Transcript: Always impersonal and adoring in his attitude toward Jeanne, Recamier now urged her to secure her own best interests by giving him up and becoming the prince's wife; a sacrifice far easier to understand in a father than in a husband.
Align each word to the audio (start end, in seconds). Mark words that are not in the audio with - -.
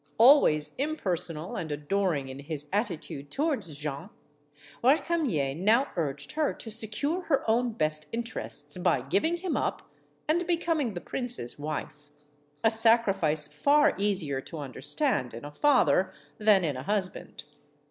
Always 0.17 0.73
impersonal 0.79 1.55
and 1.55 1.71
adoring 1.71 2.27
in 2.27 2.39
his 2.39 2.67
attitude 2.73 3.29
toward 3.29 3.61
Jeanne, 3.61 4.09
Recamier 4.83 5.53
now 5.55 5.89
urged 5.95 6.31
her 6.31 6.53
to 6.53 6.71
secure 6.71 7.21
her 7.25 7.47
own 7.47 7.73
best 7.73 8.07
interests 8.11 8.75
by 8.79 9.01
giving 9.01 9.37
him 9.37 9.55
up 9.55 9.83
and 10.27 10.47
becoming 10.47 10.95
the 10.95 11.01
prince's 11.01 11.59
wife; 11.59 12.09
a 12.63 12.71
sacrifice 12.71 13.45
far 13.45 13.93
easier 13.99 14.41
to 14.41 14.57
understand 14.57 15.35
in 15.35 15.45
a 15.45 15.51
father 15.51 16.11
than 16.39 16.63
in 16.63 16.75
a 16.75 16.81
husband. 16.81 17.43